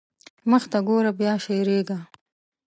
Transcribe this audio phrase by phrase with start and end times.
[0.49, 1.99] مخته ګوره بيا شېرېږا.